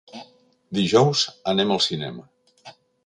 [0.77, 1.21] Dijous
[1.53, 2.27] anem al cinema.